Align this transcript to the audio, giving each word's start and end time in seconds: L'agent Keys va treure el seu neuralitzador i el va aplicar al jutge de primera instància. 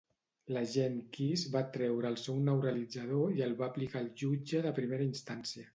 L'agent 0.55 0.95
Keys 1.17 1.43
va 1.57 1.61
treure 1.75 2.09
el 2.11 2.17
seu 2.23 2.41
neuralitzador 2.49 3.39
i 3.39 3.47
el 3.51 3.57
va 3.61 3.69
aplicar 3.71 4.05
al 4.05 4.13
jutge 4.23 4.65
de 4.69 4.77
primera 4.83 5.11
instància. 5.13 5.67